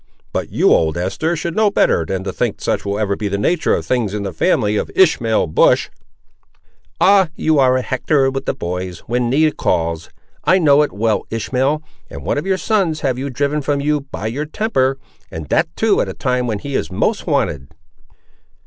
[0.33, 3.37] But, you, old Esther, should know better than to think such will ever be the
[3.37, 5.91] nature of things in the family of Ishmael Bush."
[6.99, 7.29] "Ah!
[7.35, 10.09] you are a hectorer with the boys, when need calls!
[10.43, 14.01] I know it well, Ishmael; and one of your sons have you driven from you,
[14.01, 14.97] by your temper;
[15.29, 17.67] and that, too, at a time when he is most wanted."